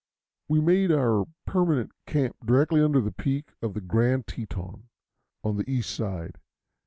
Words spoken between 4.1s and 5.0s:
Teton,